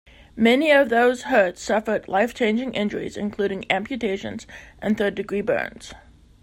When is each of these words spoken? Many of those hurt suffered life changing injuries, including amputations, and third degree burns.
Many 0.35 0.71
of 0.71 0.89
those 0.89 1.25
hurt 1.29 1.59
suffered 1.59 2.07
life 2.07 2.33
changing 2.33 2.73
injuries, 2.73 3.15
including 3.17 3.71
amputations, 3.71 4.47
and 4.81 4.97
third 4.97 5.13
degree 5.13 5.41
burns. 5.41 5.93